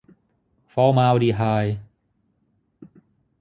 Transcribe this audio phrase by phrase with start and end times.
[0.73, 1.75] ฟอร์มาลดีไฮด์